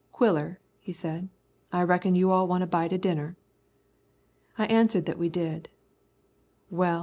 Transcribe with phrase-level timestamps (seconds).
[0.11, 1.29] "Quiller," he said,
[1.71, 3.37] "I reckon you all want a bite o' dinner."
[4.57, 5.69] I answered that we did.